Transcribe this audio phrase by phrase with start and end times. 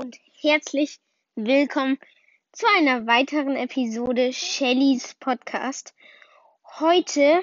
[0.00, 0.98] und herzlich
[1.34, 1.98] willkommen
[2.52, 5.94] zu einer weiteren Episode Shellys Podcast.
[6.78, 7.42] Heute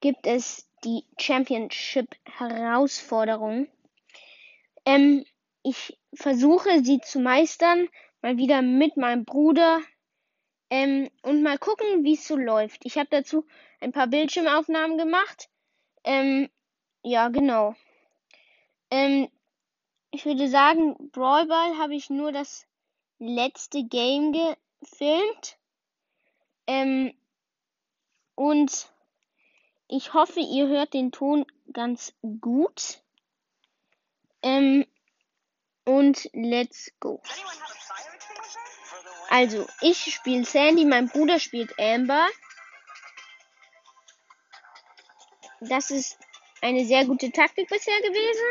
[0.00, 3.68] gibt es die Championship Herausforderung.
[4.86, 5.26] Ähm,
[5.62, 7.86] ich versuche sie zu meistern,
[8.22, 9.82] mal wieder mit meinem Bruder
[10.70, 12.86] ähm, und mal gucken, wie es so läuft.
[12.86, 13.44] Ich habe dazu
[13.78, 15.50] ein paar Bildschirmaufnahmen gemacht.
[16.02, 16.48] Ähm,
[17.02, 17.74] ja, genau.
[18.90, 19.28] Ähm,
[20.12, 22.66] ich würde sagen, Brawl Ball habe ich nur das
[23.18, 25.56] letzte Game gefilmt.
[26.66, 27.14] Ähm,
[28.34, 28.92] und
[29.88, 33.02] ich hoffe, ihr hört den Ton ganz gut.
[34.42, 34.86] Ähm,
[35.84, 37.20] und let's go.
[39.30, 42.28] Also, ich spiele Sandy, mein Bruder spielt Amber.
[45.60, 46.18] Das ist
[46.60, 48.44] eine sehr gute Taktik bisher gewesen.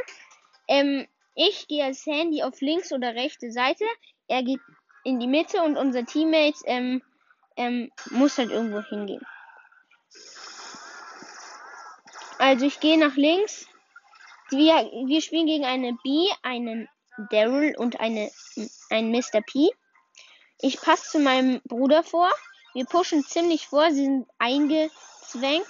[0.67, 3.85] Ähm, ich gehe als Handy auf links oder rechte Seite.
[4.27, 4.59] Er geht
[5.03, 7.01] in die Mitte und unser Teammate ähm,
[7.55, 9.25] ähm, muss halt irgendwo hingehen.
[12.37, 13.67] Also ich gehe nach links.
[14.49, 14.73] Wir,
[15.05, 16.89] wir spielen gegen eine B, einen
[17.29, 18.31] Daryl und eine,
[18.89, 19.41] einen Mr.
[19.41, 19.69] P.
[20.59, 22.29] Ich passe zu meinem Bruder vor.
[22.73, 23.91] Wir pushen ziemlich vor.
[23.91, 25.67] Sie sind eingezwängt.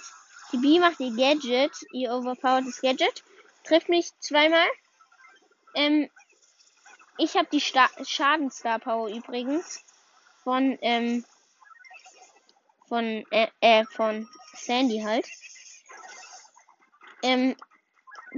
[0.52, 3.22] Die B macht ihr Gadget, ihr overpowertes Gadget.
[3.64, 4.66] Trifft mich zweimal.
[5.74, 6.10] Ähm,
[7.18, 9.84] ich habe die Sta Schadenstar Power übrigens
[10.44, 11.24] von ähm,
[12.88, 15.26] von äh, äh, von Sandy halt.
[17.22, 17.56] Ähm,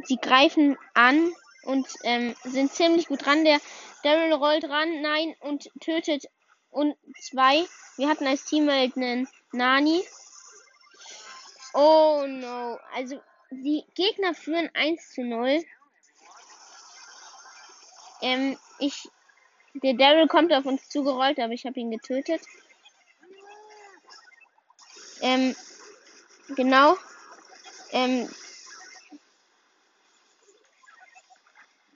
[0.05, 1.33] sie greifen an
[1.65, 3.45] und ähm, sind ziemlich gut dran.
[3.45, 3.61] Der
[4.03, 6.27] Daryl rollt ran, nein, und tötet
[6.71, 7.65] und zwei.
[7.97, 10.05] Wir hatten als Teammate einen Nani.
[11.73, 12.79] Oh no.
[12.93, 15.65] Also die Gegner führen 1 zu 0.
[18.21, 19.09] Ähm, ich.
[19.83, 22.41] Der Daryl kommt auf uns zugerollt, aber ich habe ihn getötet.
[25.21, 25.57] Ähm,
[26.55, 26.97] genau.
[27.91, 28.29] Ähm,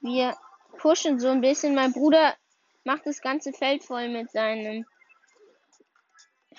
[0.00, 0.37] wir
[0.78, 1.75] pushen so ein bisschen.
[1.75, 2.34] Mein Bruder
[2.84, 4.87] macht das ganze Feld voll mit seinem.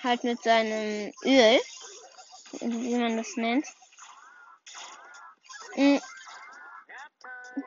[0.02, 1.60] Halt mit seinem Öl.
[2.60, 3.66] Wie man das nennt.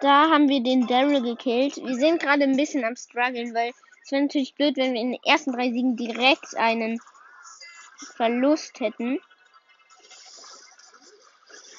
[0.04, 1.78] Da haben wir den Daryl gekillt.
[1.78, 3.72] Wir sind gerade ein bisschen am struggeln, weil
[4.04, 7.00] es wäre natürlich blöd, wenn wir in den ersten drei Siegen direkt einen
[8.18, 9.22] Verlust hätten.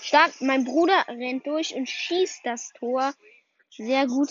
[0.00, 3.12] Stark, mein Bruder rennt durch und schießt das Tor.
[3.68, 4.30] Sehr gut.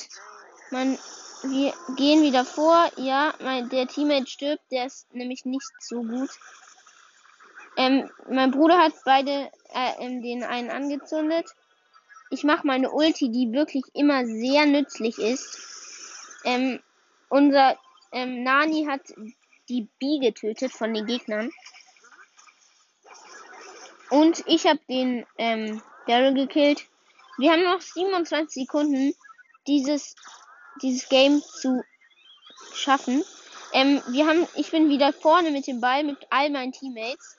[0.72, 0.98] Man,
[1.44, 2.90] wir gehen wieder vor.
[2.98, 4.64] Ja, mein, der Teammate stirbt.
[4.72, 6.32] Der ist nämlich nicht so gut.
[7.78, 11.46] Ähm, mein Bruder hat beide äh, den einen angezündet.
[12.34, 15.60] Ich mache meine Ulti, die wirklich immer sehr nützlich ist.
[16.44, 16.80] Ähm,
[17.30, 17.78] unser
[18.12, 19.02] ähm, Nani hat
[19.70, 21.52] die B getötet von den Gegnern.
[24.10, 26.88] Und ich habe den ähm, Daryl gekillt.
[27.38, 29.14] Wir haben noch 27 Sekunden,
[29.68, 30.16] dieses,
[30.82, 31.84] dieses Game zu
[32.74, 33.24] schaffen.
[33.74, 37.38] Ähm, wir haben, ich bin wieder vorne mit dem Ball mit all meinen Teammates.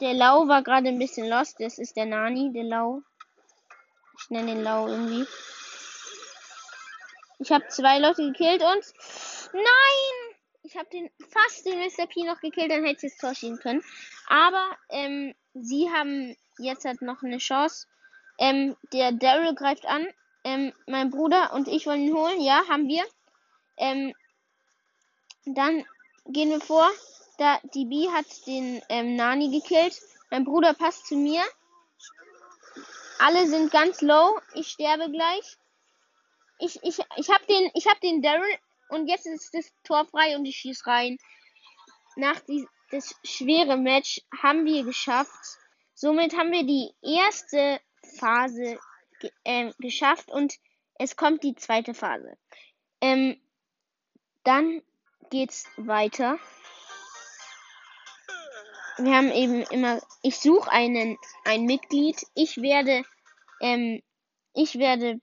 [0.00, 1.60] Der Lau war gerade ein bisschen lost.
[1.60, 3.02] Das ist der Nani, der Lau.
[4.18, 5.26] Ich nenne den Lau irgendwie.
[7.38, 8.84] Ich habe zwei Leute gekillt und.
[9.52, 10.34] Nein!
[10.62, 12.06] Ich habe den fast den Mr.
[12.06, 13.84] P noch gekillt, dann hätte ich das Tor können.
[14.28, 17.86] Aber ähm, sie haben jetzt halt noch eine Chance.
[18.38, 20.06] Ähm, der Daryl greift an.
[20.42, 22.40] Ähm, mein Bruder und ich wollen ihn holen.
[22.40, 23.04] Ja, haben wir.
[23.76, 24.14] Ähm,
[25.44, 25.84] dann
[26.26, 26.90] gehen wir vor.
[27.38, 30.00] Da, die B hat den ähm, Nani gekillt.
[30.30, 31.42] Mein Bruder passt zu mir.
[33.18, 34.38] Alle sind ganz low.
[34.54, 35.56] Ich sterbe gleich.
[36.60, 38.56] Ich, ich, ich hab den, ich hab den Daryl
[38.88, 41.18] und jetzt ist das Tor frei und ich schieß rein.
[42.16, 45.58] Nach die, das schwere Match haben wir geschafft.
[45.94, 47.80] Somit haben wir die erste
[48.18, 48.78] Phase
[49.20, 50.54] ge äh, geschafft und
[50.98, 52.36] es kommt die zweite Phase.
[53.00, 53.40] Ähm,
[54.44, 54.82] dann
[55.30, 56.38] geht's weiter
[58.98, 62.24] wir haben eben immer, ich suche einen, ein Mitglied.
[62.34, 63.02] Ich werde,
[63.60, 64.02] ähm,
[64.54, 65.18] ich werde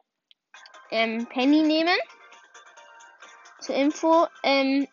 [0.89, 1.95] ähm, Penny nehmen.
[3.59, 4.27] Zur Info.
[4.43, 4.87] Ähm,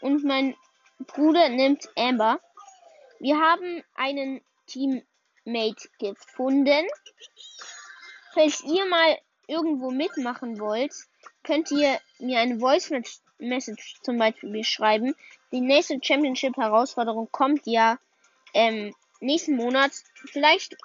[0.00, 0.56] und mein
[1.06, 2.40] Bruder nimmt Amber.
[3.20, 6.86] Wir haben einen Teammate gefunden.
[8.34, 10.92] Falls ihr mal irgendwo mitmachen wollt,
[11.42, 12.92] könnt ihr mir eine Voice
[13.38, 15.14] Message zum Beispiel schreiben.
[15.52, 17.98] Die nächste Championship Herausforderung kommt ja
[18.54, 19.92] ähm, nächsten Monat,
[20.30, 20.76] vielleicht,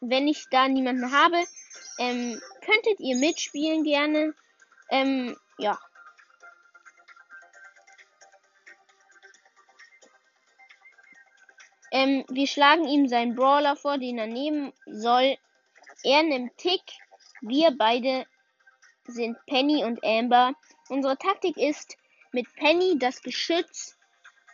[0.00, 1.42] wenn ich da niemanden habe,
[1.98, 4.34] ähm, könntet ihr mitspielen gerne.
[4.90, 5.78] Ähm, ja.
[11.92, 15.36] Ähm, wir schlagen ihm seinen Brawler vor, den er nehmen soll.
[16.02, 16.82] Er nimmt Tick.
[17.40, 18.26] Wir beide
[19.06, 20.54] sind Penny und Amber.
[20.88, 21.96] Unsere Taktik ist,
[22.32, 23.95] mit Penny das Geschütz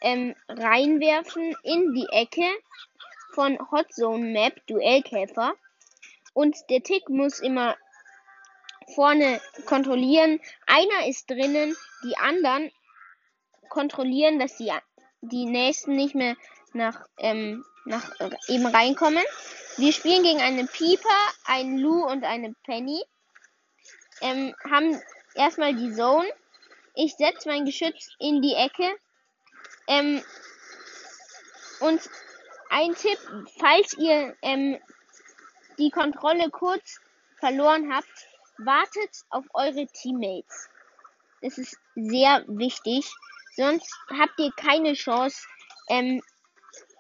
[0.03, 2.47] ähm, reinwerfen in die Ecke
[3.35, 5.55] von Hot Zone Map Duellkäfer.
[6.35, 7.77] Und der Tick muss immer
[8.95, 10.41] vorne kontrollieren.
[10.67, 12.71] Einer ist drinnen, die anderen
[13.69, 14.71] kontrollieren, dass die,
[15.23, 16.37] die nächsten nicht mehr
[16.73, 19.23] nach, ähm, nach äh, eben reinkommen.
[19.77, 21.09] Wir spielen gegen einen Pieper,
[21.47, 23.03] einen Lou und eine Penny.
[24.21, 25.01] Ähm, haben
[25.35, 26.29] erstmal die Zone.
[26.95, 28.95] Ich setze mein Geschütz in die Ecke.
[29.89, 30.23] Ähm,
[31.81, 32.01] und
[32.71, 33.19] ein Tipp,
[33.59, 34.79] falls ihr ähm,
[35.79, 37.01] die Kontrolle kurz
[37.39, 40.69] verloren habt, wartet auf eure Teammates.
[41.41, 43.11] Das ist sehr wichtig.
[43.57, 45.47] Sonst habt ihr keine Chance,
[45.89, 46.23] ähm,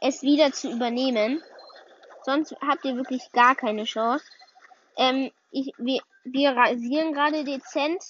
[0.01, 1.43] es wieder zu übernehmen.
[2.25, 4.25] Sonst habt ihr wirklich gar keine Chance.
[4.97, 8.03] Ähm, ich, wir, wir rasieren gerade dezent.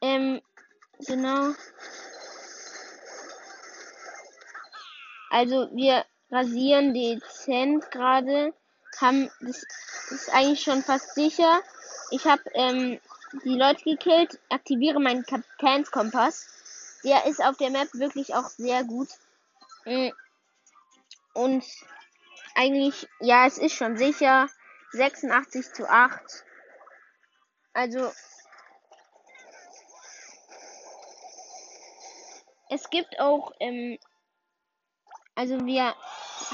[0.00, 0.40] Ähm,
[1.06, 1.52] genau.
[5.30, 8.54] Also wir rasieren dezent gerade.
[9.00, 9.64] Haben das
[10.10, 11.60] ist eigentlich schon fast sicher.
[12.10, 13.00] Ich habe ähm,
[13.44, 16.46] die Leute gekillt, aktiviere meinen Kapitänskompass.
[17.04, 19.08] Der ist auf der Map wirklich auch sehr gut.
[19.84, 20.08] Mm.
[21.34, 21.64] Und
[22.54, 24.48] eigentlich, ja, es ist schon sicher.
[24.92, 26.44] 86 zu 8.
[27.74, 28.10] Also,
[32.70, 33.98] es gibt auch, ähm,
[35.38, 35.94] also wir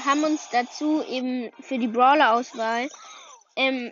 [0.05, 2.87] haben uns dazu eben für die Brawler-Auswahl,
[3.55, 3.91] ähm,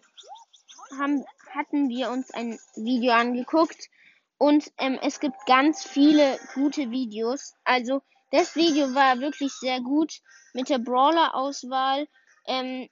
[1.00, 3.90] haben, hatten wir uns ein Video angeguckt
[4.38, 7.56] und ähm, es gibt ganz viele gute Videos.
[7.64, 10.14] Also das Video war wirklich sehr gut
[10.54, 12.08] mit der Brawler-Auswahl.
[12.46, 12.88] Ähm,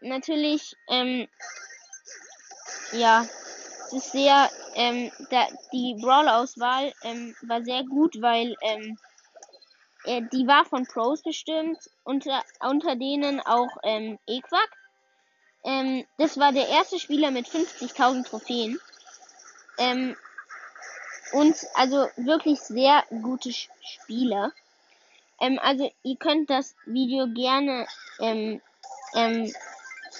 [0.00, 1.28] natürlich, ähm,
[2.90, 3.28] ja,
[3.86, 8.98] es ist sehr, ähm, da, die Brawler-Auswahl ähm, war sehr gut, weil ähm,
[10.04, 14.70] äh, die war von Pros bestimmt, unter, unter denen auch ähm, Equack.
[15.64, 18.78] Ähm, das war der erste Spieler mit 50.000 Trophäen.
[19.78, 20.16] Ähm,
[21.32, 24.52] und also wirklich sehr gute Spieler.
[25.40, 27.86] Ähm, also ihr könnt das Video gerne
[28.20, 28.60] ähm,
[29.14, 29.52] ähm,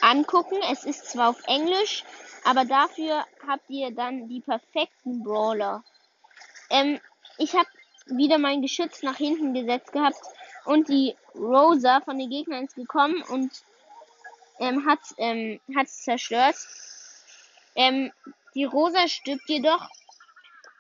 [0.01, 0.57] angucken.
[0.73, 2.05] Es ist zwar auf Englisch,
[2.45, 5.85] aber dafür habt ihr dann die perfekten Brawler.
[6.71, 7.01] Ähm,
[7.39, 7.69] ich habe
[8.06, 10.21] wieder mein Geschütz nach hinten gesetzt gehabt
[10.65, 13.51] und die Rosa von den Gegnern ist gekommen und
[14.61, 16.56] ähm, hat ähm, hat's zerstört.
[17.75, 18.12] Ähm,
[18.55, 19.89] die Rosa stirbt jedoch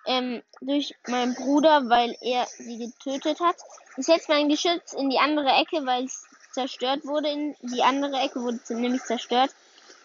[0.06, 3.56] ähm, durch meinen Bruder, weil er sie getötet hat.
[3.96, 7.30] Ich setze mein Geschütz in die andere Ecke, weil es zerstört wurde.
[7.30, 9.50] In die andere Ecke wurde nämlich zerstört.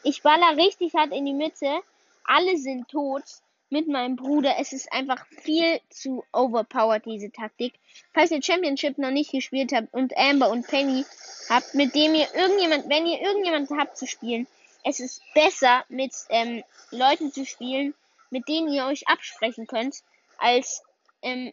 [0.03, 1.81] Ich baller richtig hart in die Mitte.
[2.23, 3.23] Alle sind tot
[3.69, 4.55] mit meinem Bruder.
[4.59, 7.73] Es ist einfach viel zu overpowered, diese Taktik.
[8.13, 11.05] Falls ihr Championship noch nicht gespielt habt und Amber und Penny
[11.49, 14.47] habt, mit dem ihr irgendjemand, wenn ihr irgendjemand habt zu spielen,
[14.83, 17.93] es ist besser mit ähm, Leuten zu spielen,
[18.29, 19.97] mit denen ihr euch absprechen könnt,
[20.37, 20.83] als
[21.21, 21.51] ähm,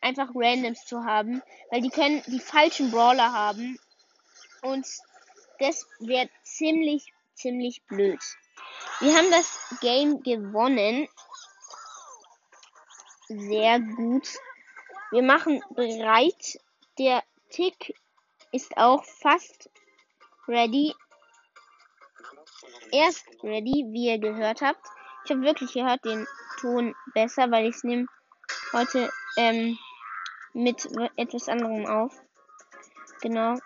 [0.00, 3.78] einfach Randoms zu haben, weil die können die falschen Brawler haben
[4.62, 4.86] und
[5.58, 8.18] das wäre ziemlich, ziemlich blöd.
[9.00, 11.08] Wir haben das Game gewonnen
[13.38, 14.28] sehr gut.
[15.10, 16.58] Wir machen bereit.
[16.98, 17.94] Der Tick
[18.52, 19.70] ist auch fast
[20.48, 20.94] ready.
[22.90, 24.80] Er ist ready, wie ihr gehört habt.
[25.24, 26.26] Ich habe wirklich gehört den
[26.60, 28.06] Ton besser, weil ich es nehme
[28.72, 29.78] heute ähm,
[30.52, 32.20] mit etwas anderem auf.
[33.20, 33.56] Genau.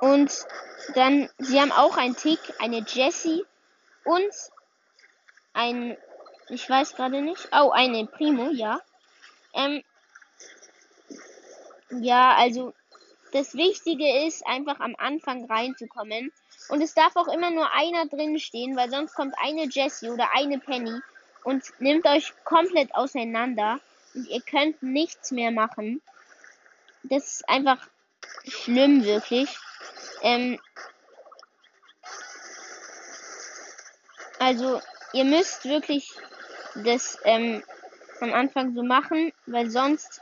[0.00, 0.46] Und
[0.94, 3.44] dann, sie haben auch einen Tick, eine Jessie
[4.04, 4.32] und
[5.52, 5.96] ein
[6.48, 7.48] ich weiß gerade nicht.
[7.52, 8.80] Oh, eine Primo, ja.
[9.54, 9.82] Ähm,
[11.90, 12.72] ja, also
[13.32, 16.32] das Wichtige ist einfach am Anfang reinzukommen.
[16.68, 20.34] Und es darf auch immer nur einer drin stehen, weil sonst kommt eine Jessie oder
[20.34, 21.00] eine Penny
[21.44, 23.80] und nimmt euch komplett auseinander.
[24.14, 26.02] Und ihr könnt nichts mehr machen.
[27.02, 27.78] Das ist einfach
[28.46, 29.56] schlimm, wirklich.
[30.22, 30.58] Ähm,
[34.38, 34.80] also,
[35.12, 36.12] ihr müsst wirklich
[36.84, 37.62] das ähm,
[38.20, 40.20] am Anfang so machen, weil sonst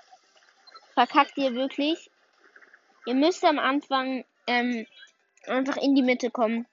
[0.95, 2.11] verkackt ihr wirklich.
[3.07, 4.87] Ihr müsst am Anfang ähm,
[5.47, 6.67] einfach in die Mitte kommen.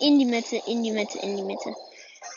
[0.00, 1.74] In die Mitte, in die Mitte, in die Mitte.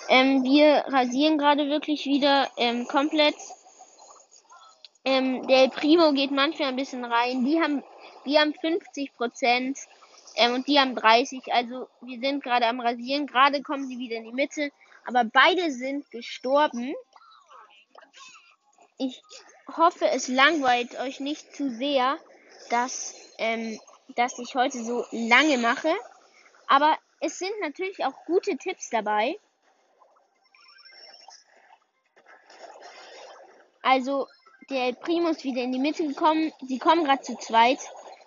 [0.09, 3.35] Ähm, wir rasieren gerade wirklich wieder ähm, komplett.
[5.05, 7.43] Ähm, der Primo geht manchmal ein bisschen rein.
[7.43, 7.83] Die haben,
[8.25, 9.77] die haben 50 Prozent
[10.35, 11.53] ähm, und die haben 30.
[11.53, 13.27] Also wir sind gerade am Rasieren.
[13.27, 14.71] Gerade kommen sie wieder in die Mitte.
[15.05, 16.93] Aber beide sind gestorben.
[18.97, 19.21] Ich
[19.75, 22.17] hoffe, es langweilt euch nicht zu sehr,
[22.69, 23.79] dass, ähm,
[24.15, 25.93] dass ich heute so lange mache.
[26.67, 29.37] Aber es sind natürlich auch gute Tipps dabei.
[33.81, 34.27] Also,
[34.69, 36.53] der Primus wieder in die Mitte gekommen.
[36.65, 37.79] Sie kommen gerade zu zweit.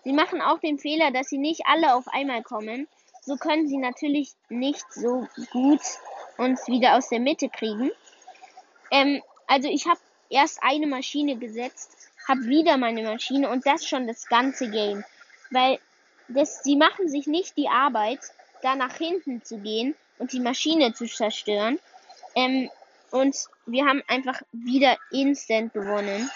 [0.04, 2.87] Sie machen auch den Fehler, dass sie nicht alle auf einmal kommen.
[3.23, 5.80] So können sie natürlich nicht so gut
[6.38, 7.90] uns wieder aus der Mitte kriegen.
[8.90, 14.07] Ähm, also ich habe erst eine Maschine gesetzt, habe wieder meine Maschine und das schon
[14.07, 15.05] das ganze Game.
[15.50, 15.78] Weil
[16.28, 18.21] das, sie machen sich nicht die Arbeit,
[18.62, 21.78] da nach hinten zu gehen und die Maschine zu zerstören.
[22.35, 22.71] Ähm,
[23.11, 26.31] und wir haben einfach wieder instant gewonnen.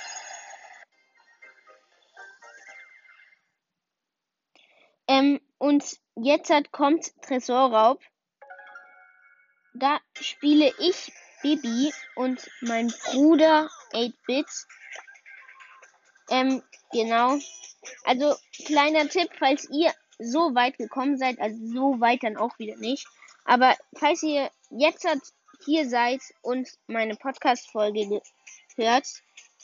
[5.08, 8.00] Ähm, und jetzt hat, kommt Tresorraub.
[9.74, 11.12] Da spiele ich
[11.42, 14.46] Bibi und mein Bruder 8-Bit.
[16.30, 16.62] Ähm,
[16.92, 17.38] genau.
[18.04, 18.34] Also,
[18.66, 23.06] kleiner Tipp, falls ihr so weit gekommen seid, also so weit dann auch wieder nicht.
[23.44, 25.06] Aber falls ihr jetzt
[25.64, 28.20] hier seid und meine Podcast-Folge
[28.76, 29.06] hört,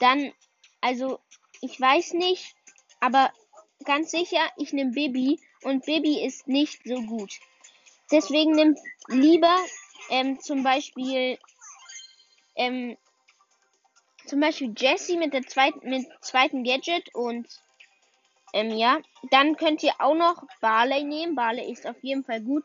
[0.01, 0.33] dann,
[0.81, 1.21] also,
[1.61, 2.55] ich weiß nicht,
[3.01, 3.33] aber
[3.85, 7.39] ganz sicher, ich nehme Baby und Baby ist nicht so gut.
[8.11, 9.57] Deswegen nimmt lieber
[10.11, 11.39] ähm, zum Beispiel
[12.57, 12.97] ähm,
[14.27, 17.47] zum Beispiel Jessie mit der zweiten mit zweiten Gadget und
[18.53, 18.99] ähm, ja,
[19.31, 21.35] dann könnt ihr auch noch Barley nehmen.
[21.35, 22.65] Barley ist auf jeden Fall gut.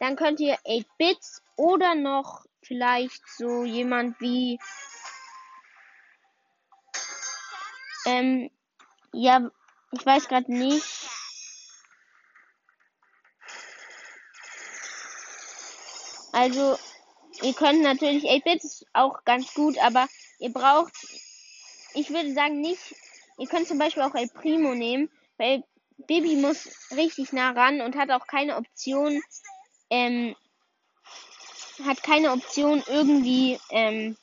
[0.00, 4.58] Dann könnt ihr 8 Bits oder noch vielleicht so jemand wie
[8.06, 8.50] ähm,
[9.12, 9.50] ja,
[9.92, 11.11] ich weiß gerade nicht.
[16.32, 16.78] Also,
[17.42, 20.08] ihr könnt natürlich 8-Bit ist auch ganz gut, aber
[20.38, 20.92] ihr braucht,
[21.94, 22.94] ich würde sagen, nicht,
[23.38, 25.62] ihr könnt zum Beispiel auch El Primo nehmen, weil
[26.06, 29.22] Bibi muss richtig nah ran und hat auch keine Option,
[29.90, 30.34] ähm,
[31.84, 34.16] hat keine Option irgendwie, ähm,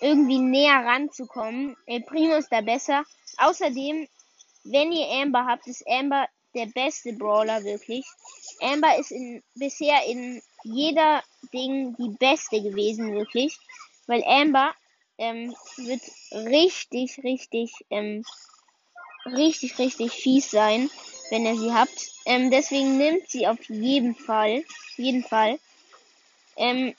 [0.00, 1.76] irgendwie näher ranzukommen.
[1.86, 3.04] El Primo ist da besser.
[3.38, 4.08] Außerdem,
[4.64, 8.06] wenn ihr Amber habt, ist Amber der beste Brawler wirklich.
[8.60, 13.58] Amber ist in, bisher in jeder Ding die beste gewesen, wirklich.
[14.06, 14.74] Weil Amber
[15.18, 18.24] ähm, wird richtig, richtig, ähm,
[19.26, 20.90] richtig, richtig fies sein,
[21.30, 22.10] wenn ihr sie habt.
[22.26, 24.64] Ähm, deswegen nimmt sie auf jeden Fall,
[24.96, 25.58] jeden Fall.
[26.56, 26.94] Ähm,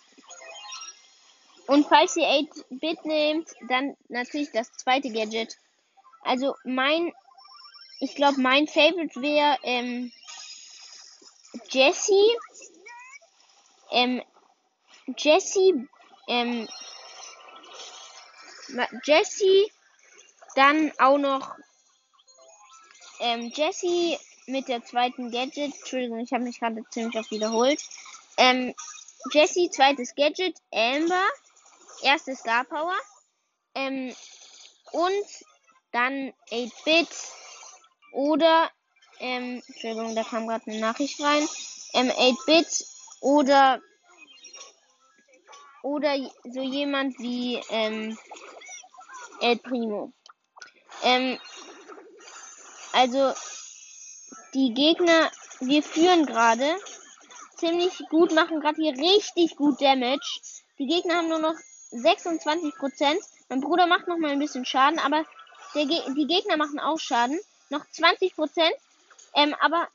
[1.68, 5.58] und falls ihr 8-Bit nehmt, dann natürlich das zweite Gadget.
[6.22, 7.12] Also mein,
[8.00, 10.12] ich glaube mein Favorite wäre ähm,
[11.70, 12.38] Jessie.
[13.92, 14.22] Ähm,
[15.18, 15.88] Jessie,
[16.28, 16.68] ähm,
[19.04, 19.72] Jessie,
[20.56, 21.56] dann auch noch
[23.20, 25.76] ähm, Jessie mit der zweiten Gadget.
[25.76, 27.82] Entschuldigung, ich habe mich gerade ziemlich oft wiederholt.
[28.38, 28.74] Ähm,
[29.32, 30.58] Jessie, zweites Gadget.
[30.72, 31.24] Amber,
[32.02, 32.96] erste Star Power.
[33.76, 34.16] Ähm,
[34.92, 35.26] und
[35.92, 37.08] dann 8-Bit
[38.16, 38.72] oder,
[39.20, 41.48] ähm, Entschuldigung, da kam gerade eine Nachricht rein.
[41.94, 42.86] Ähm, 8-Bit
[43.22, 43.82] oder
[45.84, 48.18] oder so jemand wie ähm,
[49.42, 50.14] El Primo.
[51.04, 51.38] Ähm,
[52.94, 53.34] also
[54.54, 55.30] die Gegner,
[55.60, 56.76] wir führen gerade
[57.58, 60.40] ziemlich gut, machen gerade hier richtig gut Damage.
[60.80, 61.56] Die Gegner haben nur noch
[61.92, 63.18] 26%.
[63.50, 65.24] Mein Bruder macht noch mal ein bisschen Schaden, aber
[65.74, 67.40] Ge die Gegner machen auch Schaden.
[67.70, 68.72] Noch 20%.
[69.36, 69.88] Ähm, aber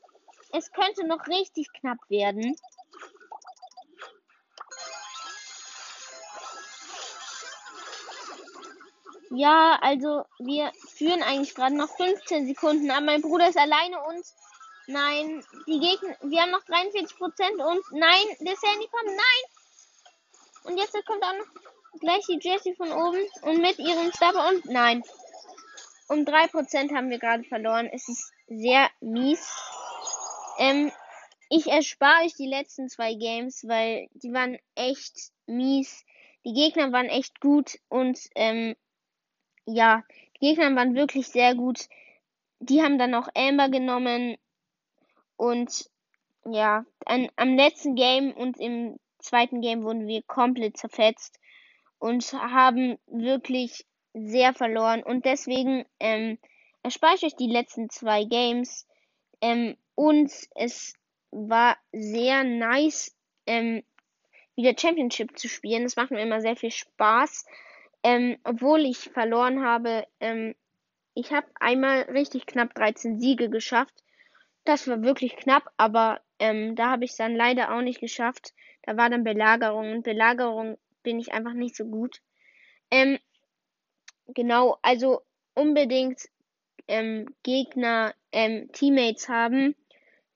[0.53, 2.55] es könnte noch richtig knapp werden.
[9.33, 14.25] Ja, also wir führen eigentlich gerade noch 15 Sekunden, aber mein Bruder ist alleine und
[14.87, 19.61] nein, die Gegner, wir haben noch 43 Prozent und nein, der Sandy kommt, nein!
[20.63, 24.65] Und jetzt kommt auch noch gleich die Jessie von oben und mit ihrem Stabber und
[24.65, 25.01] nein.
[26.11, 27.89] Um 3% haben wir gerade verloren.
[27.89, 29.49] Es ist sehr mies.
[30.57, 30.91] Ähm,
[31.49, 36.03] ich erspare euch die letzten zwei Games, weil die waren echt mies.
[36.43, 38.75] Die Gegner waren echt gut und ähm,
[39.63, 40.03] ja,
[40.35, 41.87] die Gegner waren wirklich sehr gut.
[42.59, 44.35] Die haben dann auch Amber genommen
[45.37, 45.89] und
[46.43, 51.39] ja, an, am letzten Game und im zweiten Game wurden wir komplett zerfetzt
[51.99, 55.03] und haben wirklich sehr verloren.
[55.03, 56.37] Und deswegen ähm,
[56.83, 58.87] erspare ich euch die letzten zwei Games.
[59.41, 60.93] Ähm, und es
[61.31, 63.15] war sehr nice,
[63.45, 63.83] ähm,
[64.55, 65.83] wieder Championship zu spielen.
[65.83, 67.45] Das macht mir immer sehr viel Spaß.
[68.03, 70.55] Ähm, obwohl ich verloren habe, ähm,
[71.13, 73.93] ich habe einmal richtig knapp 13 Siege geschafft.
[74.63, 78.53] Das war wirklich knapp, aber ähm, da habe ich es dann leider auch nicht geschafft.
[78.83, 82.21] Da war dann Belagerung und Belagerung bin ich einfach nicht so gut.
[82.89, 83.19] Ähm,
[84.33, 85.21] genau, also
[85.53, 86.27] unbedingt
[86.87, 89.75] ähm, Gegner, ähm, Teammates haben,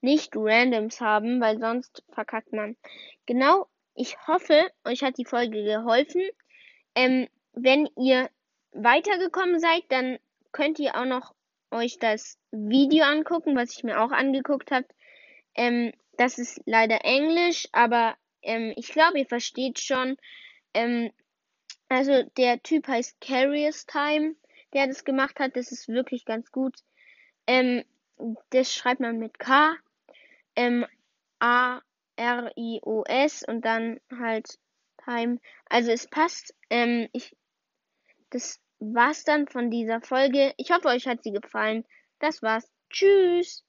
[0.02, 2.78] nicht Randoms haben, weil sonst verkackt man.
[3.25, 6.22] Genau, ich hoffe, euch hat die Folge geholfen.
[6.96, 8.30] Ähm, wenn ihr
[8.72, 10.20] weitergekommen seid, dann
[10.52, 11.34] könnt ihr auch noch
[11.72, 14.88] euch das Video angucken, was ich mir auch angeguckt habe.
[15.56, 20.18] Ähm, das ist leider Englisch, aber ähm, ich glaube, ihr versteht schon.
[20.74, 21.12] Ähm,
[21.89, 24.36] also der Typ heißt Carious Time,
[24.74, 25.56] der das gemacht hat.
[25.56, 26.75] Das ist wirklich ganz gut.
[27.48, 27.84] Ähm,
[28.50, 29.75] das schreibt man mit K.
[30.56, 30.86] Ähm,
[31.39, 31.82] A
[32.15, 34.58] R I O S und dann halt
[35.04, 35.39] Time.
[35.65, 36.56] Also es passt.
[36.70, 37.36] Ähm, ich
[38.30, 40.54] das war's dann von dieser Folge.
[40.58, 41.86] Ich hoffe, euch hat sie gefallen.
[42.20, 42.70] Das war's.
[42.89, 43.65] Tschüss.